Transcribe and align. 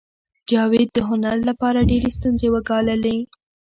جاوید 0.49 0.89
د 0.93 0.97
هنر 1.09 1.37
لپاره 1.49 1.87
ډېرې 1.89 2.09
ستونزې 2.17 2.47
وګاللې 2.53 3.17